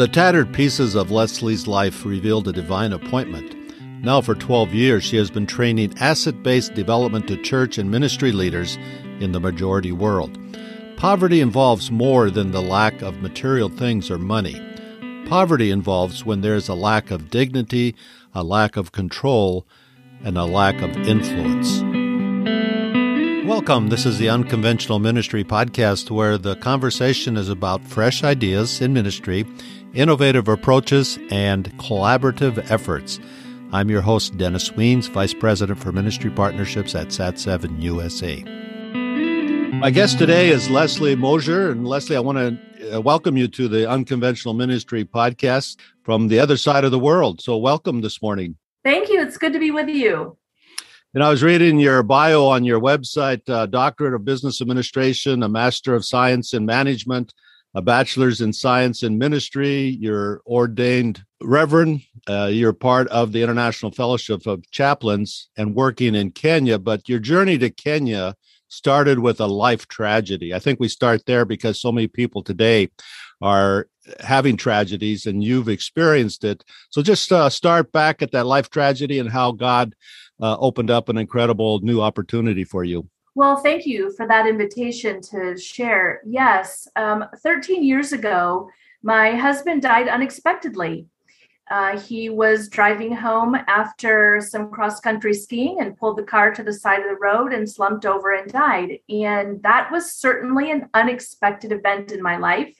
[0.00, 3.54] The tattered pieces of Leslie's life revealed a divine appointment.
[4.02, 8.32] Now, for 12 years, she has been training asset based development to church and ministry
[8.32, 8.78] leaders
[9.20, 10.38] in the majority world.
[10.96, 14.58] Poverty involves more than the lack of material things or money.
[15.26, 17.94] Poverty involves when there is a lack of dignity,
[18.34, 19.66] a lack of control,
[20.24, 21.89] and a lack of influence.
[23.50, 23.88] Welcome.
[23.88, 29.44] This is the Unconventional Ministry Podcast, where the conversation is about fresh ideas in ministry,
[29.92, 33.18] innovative approaches, and collaborative efforts.
[33.72, 38.44] I'm your host, Dennis Weens, Vice President for Ministry Partnerships at SAT7 USA.
[39.78, 41.72] My guest today is Leslie Mosier.
[41.72, 46.38] And Leslie, I want to uh, welcome you to the Unconventional Ministry Podcast from the
[46.38, 47.40] other side of the world.
[47.40, 48.54] So, welcome this morning.
[48.84, 49.20] Thank you.
[49.20, 50.36] It's good to be with you.
[51.12, 55.48] And I was reading your bio on your website uh, doctorate of business administration, a
[55.48, 57.34] master of science in management,
[57.74, 59.98] a bachelor's in science in ministry.
[60.00, 62.02] You're ordained reverend.
[62.28, 66.78] Uh, you're part of the International Fellowship of Chaplains and working in Kenya.
[66.78, 68.36] But your journey to Kenya
[68.68, 70.54] started with a life tragedy.
[70.54, 72.88] I think we start there because so many people today
[73.42, 73.88] are
[74.20, 76.64] having tragedies and you've experienced it.
[76.90, 79.94] So just uh, start back at that life tragedy and how God
[80.40, 83.08] uh, opened up an incredible new opportunity for you.
[83.34, 86.20] Well, thank you for that invitation to share.
[86.26, 88.68] Yes, um, 13 years ago,
[89.02, 91.06] my husband died unexpectedly.
[91.70, 96.64] Uh, he was driving home after some cross country skiing and pulled the car to
[96.64, 98.98] the side of the road and slumped over and died.
[99.08, 102.76] And that was certainly an unexpected event in my life.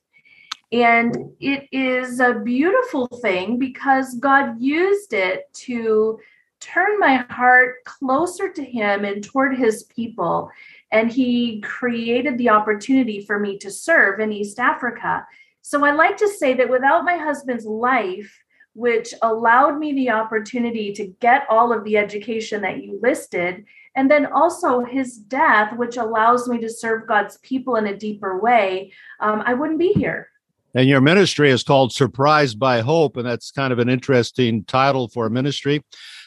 [0.73, 6.19] And it is a beautiful thing because God used it to
[6.61, 10.51] turn my heart closer to him and toward his people.
[10.93, 15.27] And he created the opportunity for me to serve in East Africa.
[15.63, 18.43] So I like to say that without my husband's life,
[18.75, 23.65] which allowed me the opportunity to get all of the education that you listed,
[23.97, 28.39] and then also his death, which allows me to serve God's people in a deeper
[28.39, 30.29] way, um, I wouldn't be here.
[30.75, 35.09] And your ministry is called Surprised by Hope, and that's kind of an interesting title
[35.09, 35.83] for a ministry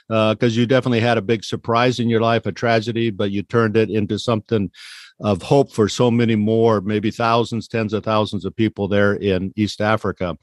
[0.07, 3.43] because uh, you definitely had a big surprise in your life, a tragedy, but you
[3.43, 4.71] turned it into something
[5.19, 9.53] of hope for so many more, maybe thousands, tens of thousands of people there in
[9.55, 10.37] East Africa.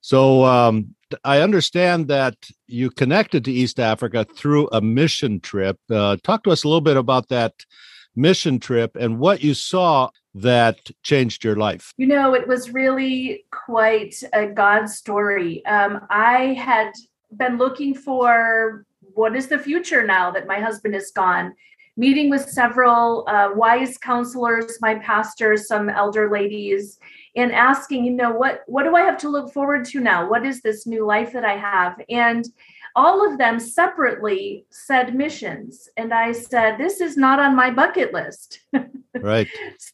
[0.00, 2.36] So um, I understand that
[2.66, 5.78] you connected to East Africa through a mission trip.
[5.90, 7.54] Uh, talk to us a little bit about that
[8.16, 11.92] mission trip and what you saw that changed your life?
[11.96, 15.64] You know, it was really quite a God story.
[15.66, 16.92] Um, I had
[17.36, 21.54] been looking for what is the future now that my husband is gone?
[21.96, 26.98] Meeting with several uh, wise counselors my pastors some elder ladies
[27.36, 30.28] and asking you know what what do i have to look forward to now?
[30.28, 32.00] What is this new life that i have?
[32.08, 32.44] And
[32.96, 35.88] all of them separately said missions.
[35.96, 38.60] And i said this is not on my bucket list.
[39.20, 39.48] Right.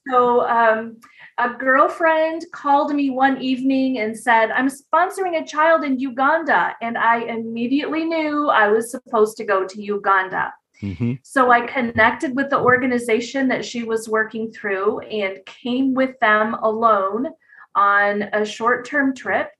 [0.08, 0.96] So um,
[1.40, 6.76] a girlfriend called me one evening and said, I'm sponsoring a child in Uganda.
[6.82, 10.52] And I immediately knew I was supposed to go to Uganda.
[10.82, 11.14] Mm-hmm.
[11.22, 16.54] So I connected with the organization that she was working through and came with them
[16.54, 17.28] alone
[17.74, 19.50] on a short term trip.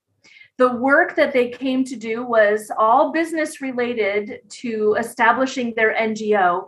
[0.58, 6.66] The work that they came to do was all business related to establishing their NGO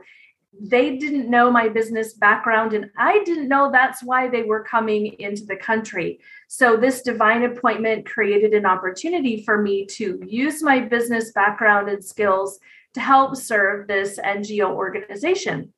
[0.60, 5.06] they didn't know my business background and i didn't know that's why they were coming
[5.18, 6.20] into the country.
[6.48, 12.04] So this divine appointment created an opportunity for me to use my business background and
[12.04, 12.58] skills
[12.94, 15.72] to help serve this ngo organization.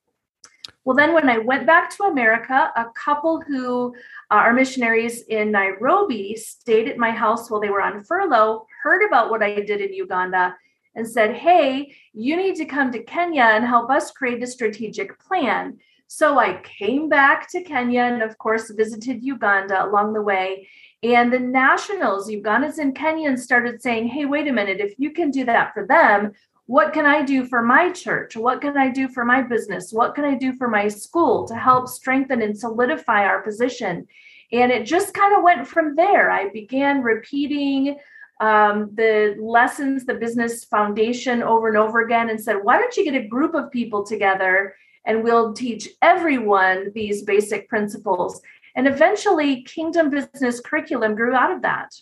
[0.84, 3.94] Well then when i went back to america a couple who
[4.30, 9.06] uh, are missionaries in nairobi stayed at my house while they were on furlough heard
[9.06, 10.54] about what i did in uganda
[10.94, 15.18] and said, Hey, you need to come to Kenya and help us create a strategic
[15.20, 15.78] plan.
[16.06, 20.68] So I came back to Kenya and, of course, visited Uganda along the way.
[21.02, 25.30] And the nationals, Ugandans and Kenyans, started saying, Hey, wait a minute, if you can
[25.30, 26.32] do that for them,
[26.66, 28.36] what can I do for my church?
[28.36, 29.92] What can I do for my business?
[29.92, 34.06] What can I do for my school to help strengthen and solidify our position?
[34.50, 36.30] And it just kind of went from there.
[36.30, 37.98] I began repeating
[38.40, 43.04] um, the lessons, the business foundation over and over again and said, why don't you
[43.04, 44.74] get a group of people together
[45.06, 48.40] and we'll teach everyone these basic principles?
[48.74, 51.94] And eventually, Kingdom Business Curriculum grew out of that.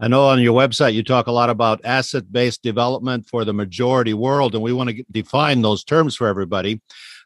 [0.00, 3.52] I know on your website you talk a lot about asset based development for the
[3.52, 6.80] majority world, and we want to define those terms for everybody.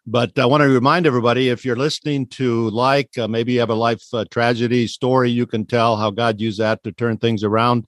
[0.06, 3.71] But I want to remind everybody if you're listening to like, uh, maybe you have
[3.71, 7.44] a life uh, tragedy story, you can tell how God used that to turn things
[7.44, 7.87] around,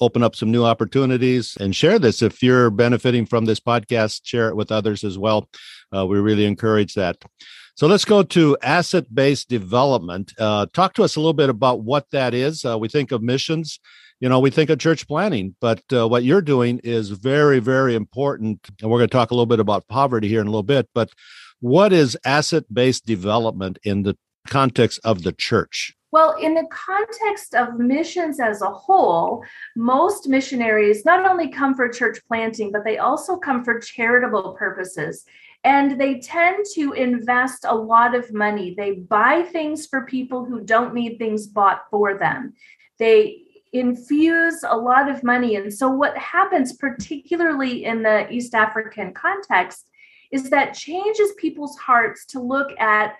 [0.00, 2.22] open up some new opportunities, and share this.
[2.22, 5.48] If you're benefiting from this podcast, share it with others as well.
[5.94, 7.16] Uh, we really encourage that.
[7.74, 10.32] So let's go to asset based development.
[10.38, 12.64] Uh, talk to us a little bit about what that is.
[12.64, 13.80] Uh, we think of missions
[14.20, 17.94] you know, we think of church planting, but uh, what you're doing is very, very
[17.94, 18.68] important.
[18.80, 20.88] And we're going to talk a little bit about poverty here in a little bit.
[20.94, 21.10] But
[21.60, 24.16] what is asset based development in the
[24.46, 25.94] context of the church?
[26.12, 29.44] Well, in the context of missions as a whole,
[29.76, 35.24] most missionaries not only come for church planting, but they also come for charitable purposes.
[35.62, 38.74] And they tend to invest a lot of money.
[38.74, 42.54] They buy things for people who don't need things bought for them.
[42.98, 43.42] They
[43.72, 45.56] infuse a lot of money.
[45.56, 49.86] And so, what happens, particularly in the East African context,
[50.32, 53.14] is that changes people's hearts to look at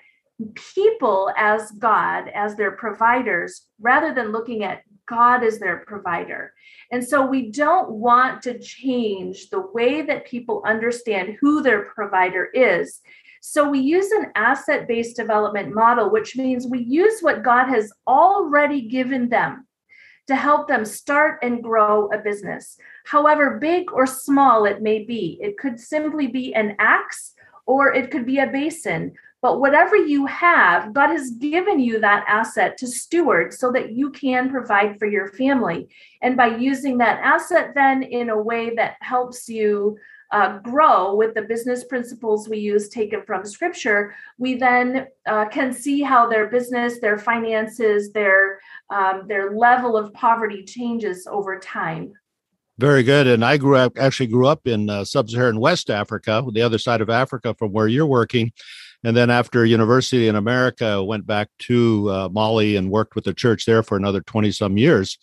[0.54, 6.54] people as God, as their providers, rather than looking at God as their provider.
[6.92, 12.46] And so we don't want to change the way that people understand who their provider
[12.54, 13.00] is.
[13.42, 17.92] So we use an asset based development model, which means we use what God has
[18.06, 19.66] already given them
[20.26, 22.76] to help them start and grow a business.
[23.04, 27.32] However big or small it may be, it could simply be an axe
[27.66, 29.12] or it could be a basin.
[29.42, 34.10] But whatever you have, God has given you that asset to steward so that you
[34.10, 35.88] can provide for your family.
[36.20, 39.96] And by using that asset, then in a way that helps you
[40.30, 45.72] uh, grow with the business principles we use taken from scripture, we then uh, can
[45.72, 48.60] see how their business, their finances, their
[48.90, 52.12] um, their level of poverty changes over time.
[52.78, 53.26] Very good.
[53.26, 57.00] And I grew up actually grew up in uh, sub-Saharan West Africa, the other side
[57.00, 58.52] of Africa from where you're working.
[59.02, 63.34] And then after university in America, went back to uh, Mali and worked with the
[63.34, 65.18] church there for another 20 some years.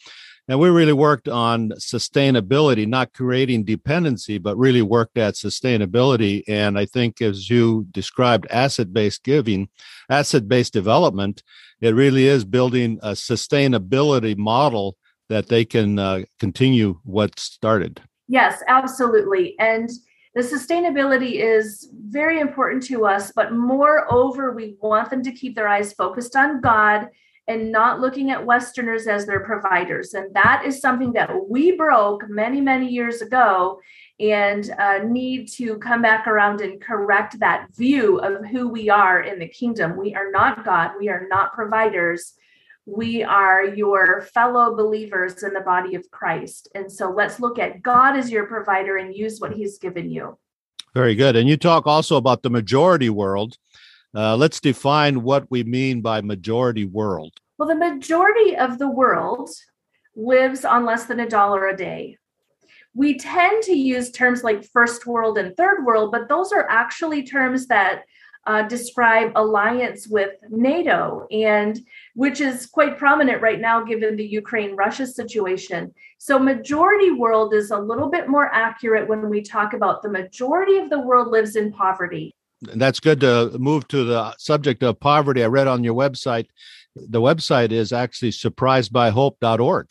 [0.50, 6.44] And we really worked on sustainability, not creating dependency, but really worked at sustainability.
[6.48, 9.68] And I think, as you described, asset based giving,
[10.10, 11.44] asset based development,
[11.82, 14.96] it really is building a sustainability model
[15.28, 18.02] that they can uh, continue what started.
[18.30, 19.56] Yes, absolutely.
[19.60, 19.90] And
[20.38, 25.68] the sustainability is very important to us, but moreover, we want them to keep their
[25.68, 27.08] eyes focused on God
[27.48, 30.14] and not looking at Westerners as their providers.
[30.14, 33.80] And that is something that we broke many, many years ago
[34.20, 39.22] and uh, need to come back around and correct that view of who we are
[39.22, 39.98] in the kingdom.
[39.98, 42.34] We are not God, we are not providers.
[42.90, 46.70] We are your fellow believers in the body of Christ.
[46.74, 50.38] And so let's look at God as your provider and use what he's given you.
[50.94, 51.36] Very good.
[51.36, 53.58] And you talk also about the majority world.
[54.16, 57.34] Uh, let's define what we mean by majority world.
[57.58, 59.50] Well, the majority of the world
[60.16, 62.18] lives on less than a dollar a day.
[62.94, 67.24] We tend to use terms like first world and third world, but those are actually
[67.24, 68.04] terms that
[68.48, 71.80] uh, describe alliance with NATO, and
[72.16, 75.94] which is quite prominent right now given the Ukraine Russia situation.
[76.18, 80.78] So, majority world is a little bit more accurate when we talk about the majority
[80.78, 85.44] of the world lives in poverty that's good to move to the subject of poverty.
[85.44, 86.48] I read on your website,
[86.96, 89.90] the website is actually surprisedbyhope.org.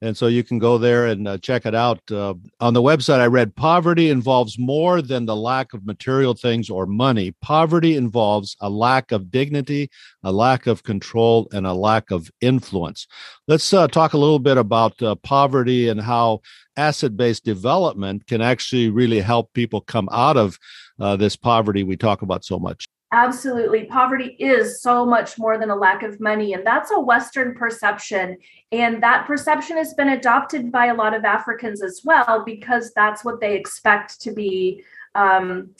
[0.00, 2.00] And so you can go there and uh, check it out.
[2.10, 6.70] Uh, on the website, I read poverty involves more than the lack of material things
[6.70, 7.34] or money.
[7.42, 9.90] Poverty involves a lack of dignity,
[10.22, 13.08] a lack of control, and a lack of influence.
[13.48, 16.42] Let's uh, talk a little bit about uh, poverty and how
[16.76, 20.58] asset based development can actually really help people come out of
[21.00, 22.86] uh, this poverty we talk about so much.
[23.10, 23.84] Absolutely.
[23.84, 26.52] Poverty is so much more than a lack of money.
[26.52, 28.36] And that's a Western perception.
[28.70, 33.24] And that perception has been adopted by a lot of Africans as well, because that's
[33.24, 34.84] what they expect to be
[35.14, 35.70] um,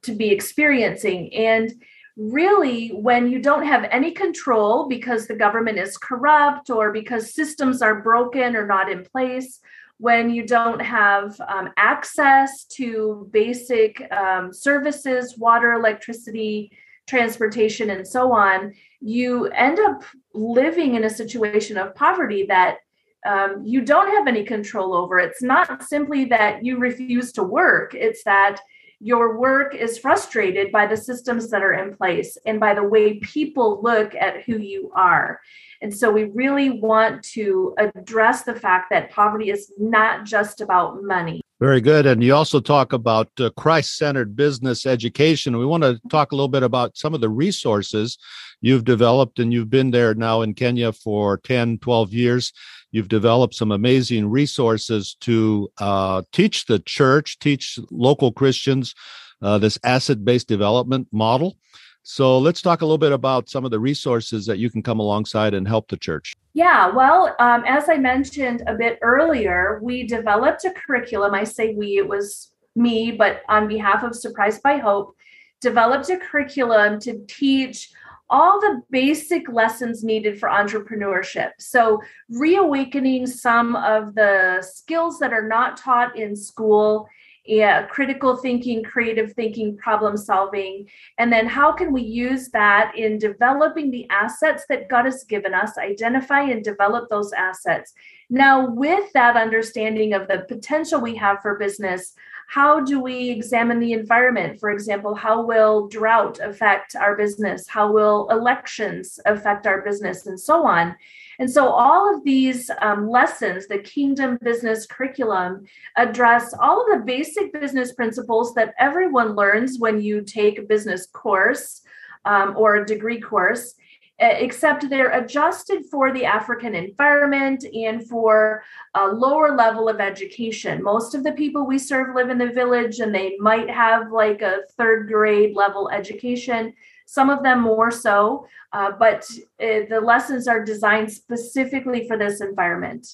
[0.00, 1.32] to be experiencing.
[1.34, 1.72] And
[2.16, 7.82] really, when you don't have any control because the government is corrupt or because systems
[7.82, 9.60] are broken or not in place,
[9.98, 16.72] when you don't have um, access to basic um, services, water, electricity,
[17.06, 20.02] transportation, and so on, you end up
[20.34, 22.78] living in a situation of poverty that
[23.26, 25.18] um, you don't have any control over.
[25.18, 28.60] It's not simply that you refuse to work, it's that
[29.02, 33.18] your work is frustrated by the systems that are in place and by the way
[33.18, 35.40] people look at who you are.
[35.80, 41.02] And so we really want to address the fact that poverty is not just about
[41.02, 41.40] money.
[41.58, 42.06] Very good.
[42.06, 45.58] And you also talk about uh, Christ centered business education.
[45.58, 48.18] We want to talk a little bit about some of the resources
[48.60, 52.52] you've developed, and you've been there now in Kenya for 10, 12 years.
[52.92, 58.94] You've developed some amazing resources to uh, teach the church, teach local Christians
[59.40, 61.56] uh, this asset based development model.
[62.04, 65.00] So let's talk a little bit about some of the resources that you can come
[65.00, 66.32] alongside and help the church.
[66.52, 71.32] Yeah, well, um, as I mentioned a bit earlier, we developed a curriculum.
[71.32, 75.16] I say we, it was me, but on behalf of Surprised by Hope,
[75.60, 77.90] developed a curriculum to teach
[78.32, 81.50] all the basic lessons needed for entrepreneurship.
[81.58, 87.08] So, reawakening some of the skills that are not taught in school
[87.44, 90.88] yeah, critical thinking, creative thinking, problem solving.
[91.18, 95.52] And then how can we use that in developing the assets that God has given
[95.52, 97.92] us, identify and develop those assets.
[98.30, 102.14] Now, with that understanding of the potential we have for business,
[102.52, 104.60] how do we examine the environment?
[104.60, 107.66] For example, how will drought affect our business?
[107.66, 110.94] How will elections affect our business, and so on?
[111.38, 115.64] And so, all of these um, lessons, the Kingdom Business Curriculum,
[115.96, 121.06] address all of the basic business principles that everyone learns when you take a business
[121.06, 121.80] course
[122.26, 123.76] um, or a degree course
[124.22, 128.62] except they're adjusted for the African environment and for
[128.94, 130.82] a lower level of education.
[130.82, 134.42] Most of the people we serve live in the village and they might have like
[134.42, 136.72] a third grade level education
[137.12, 139.28] some of them more so, uh, but
[139.60, 143.06] uh, the lessons are designed specifically for this environment.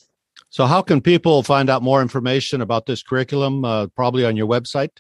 [0.51, 3.65] So, how can people find out more information about this curriculum?
[3.65, 4.91] Uh, probably on your website.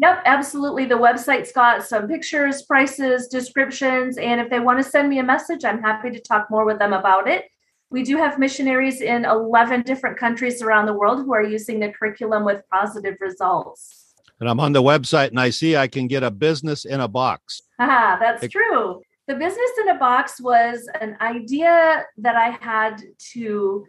[0.00, 0.84] Yep, absolutely.
[0.84, 5.24] The website's got some pictures, prices, descriptions, and if they want to send me a
[5.24, 7.46] message, I'm happy to talk more with them about it.
[7.90, 11.90] We do have missionaries in 11 different countries around the world who are using the
[11.90, 14.08] curriculum with positive results
[14.40, 17.08] and I'm on the website and I see I can get a business in a
[17.08, 17.62] box.
[17.78, 19.02] Ah, that's it, true.
[19.26, 23.02] The business in a box was an idea that I had
[23.32, 23.86] to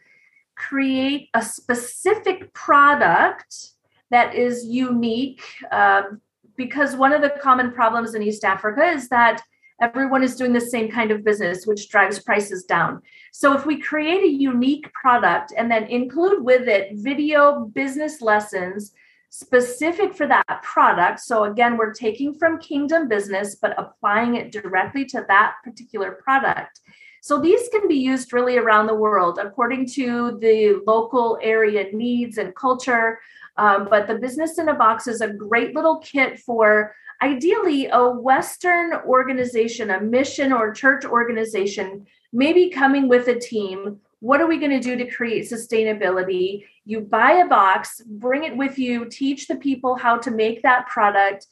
[0.55, 3.73] create a specific product
[4.11, 6.21] that is unique um,
[6.55, 9.41] because one of the common problems in East Africa is that
[9.81, 13.01] everyone is doing the same kind of business, which drives prices down.
[13.31, 18.93] So, if we create a unique product and then include with it video business lessons
[19.29, 21.19] specific for that product.
[21.19, 26.81] So again, we're taking from Kingdom Business, but applying it directly to that particular product.
[27.21, 32.37] So these can be used really around the world according to the local area needs
[32.37, 33.19] and culture.
[33.59, 38.09] Um, but the business in a box is a great little kit for ideally a
[38.09, 44.57] Western organization, a mission or church organization, maybe coming with a team what are we
[44.57, 46.65] going to do to create sustainability?
[46.85, 50.87] You buy a box, bring it with you, teach the people how to make that
[50.87, 51.47] product,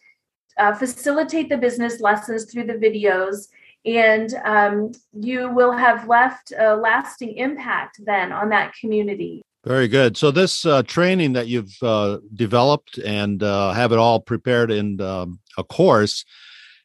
[0.58, 3.48] uh, facilitate the business lessons through the videos,
[3.86, 9.42] and um, you will have left a lasting impact then on that community.
[9.68, 10.16] Very good.
[10.16, 15.02] So this uh, training that you've uh, developed and uh, have it all prepared in
[15.02, 16.24] um, a course,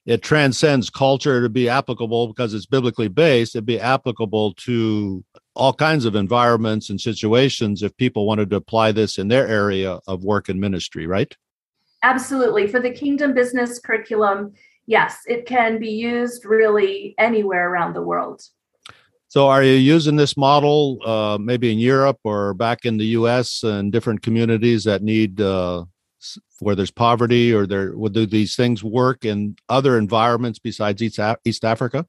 [0.05, 3.55] it transcends culture to be applicable because it's biblically based.
[3.55, 5.25] It'd be applicable to
[5.55, 10.01] all kinds of environments and situations if people wanted to apply this in their area
[10.09, 11.37] of work and ministry, right?
[12.03, 12.67] Absolutely.
[12.67, 14.55] For the Kingdom Business Curriculum,
[14.87, 18.43] yes, it can be used really anywhere around the world.
[19.33, 23.63] So, are you using this model uh, maybe in Europe or back in the U.S.
[23.63, 25.87] and different communities that need uh,
[26.59, 31.65] where there's poverty, or there do these things work in other environments besides East, East
[31.65, 32.07] Africa?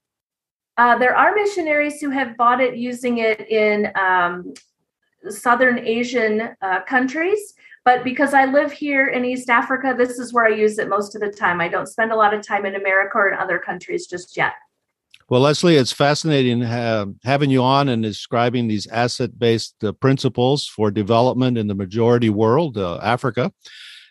[0.76, 4.52] Uh, there are missionaries who have bought it using it in um,
[5.30, 7.54] Southern Asian uh, countries.
[7.86, 11.14] But because I live here in East Africa, this is where I use it most
[11.14, 11.58] of the time.
[11.62, 14.52] I don't spend a lot of time in America or in other countries just yet.
[15.30, 20.90] Well, Leslie, it's fascinating having you on and describing these asset based uh, principles for
[20.90, 23.50] development in the majority world, uh, Africa.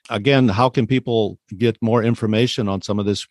[0.10, 3.27] Again, how can people get more information on some of this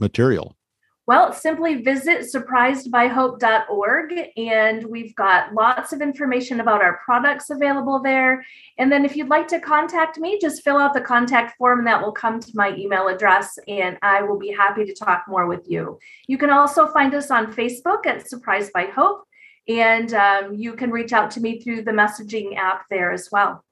[0.00, 0.56] material?
[1.06, 8.44] Well, simply visit surprisedbyhope.org and we've got lots of information about our products available there.
[8.78, 12.02] And then if you'd like to contact me, just fill out the contact form that
[12.02, 15.70] will come to my email address and I will be happy to talk more with
[15.70, 16.00] you.
[16.26, 19.28] You can also find us on Facebook at Surprised by Hope
[19.68, 23.64] and um, you can reach out to me through the messaging app there as well.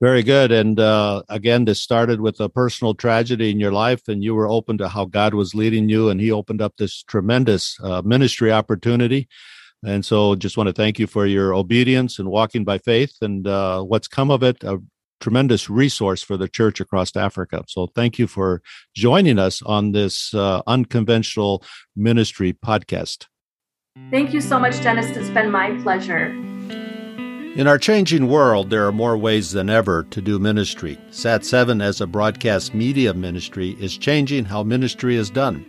[0.00, 0.52] Very good.
[0.52, 4.48] And uh, again, this started with a personal tragedy in your life, and you were
[4.48, 8.52] open to how God was leading you, and He opened up this tremendous uh, ministry
[8.52, 9.28] opportunity.
[9.84, 13.46] And so, just want to thank you for your obedience and walking by faith and
[13.46, 14.62] uh, what's come of it.
[14.62, 14.78] A
[15.20, 17.64] tremendous resource for the church across Africa.
[17.66, 18.62] So thank you for
[18.94, 21.64] joining us on this uh, unconventional
[21.96, 23.26] ministry podcast.
[24.10, 25.16] Thank you so much, Dennis.
[25.16, 26.47] It's been my pleasure.
[27.58, 30.96] In our changing world, there are more ways than ever to do ministry.
[31.10, 35.66] Sat7 as a broadcast media ministry is changing how ministry is done.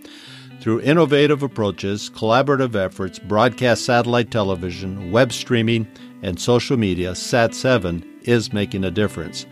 [0.61, 5.87] Through innovative approaches, collaborative efforts, broadcast satellite television, web streaming,
[6.21, 9.47] and social media, Sat7 is making a difference.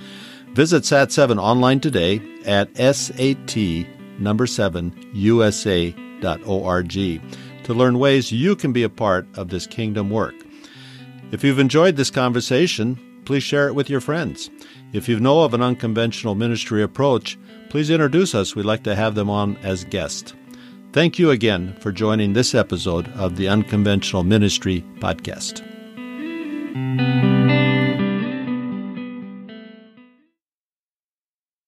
[0.49, 3.57] Visit Sat7 online today at sat
[4.19, 10.35] number 7 usa.org to learn ways you can be a part of this kingdom work.
[11.31, 14.49] If you've enjoyed this conversation, please share it with your friends.
[14.93, 17.37] If you know of an unconventional ministry approach,
[17.69, 18.55] please introduce us.
[18.55, 20.33] We'd like to have them on as guests.
[20.93, 25.61] Thank you again for joining this episode of the Unconventional Ministry Podcast.